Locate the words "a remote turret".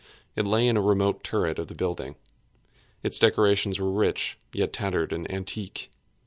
0.77-1.59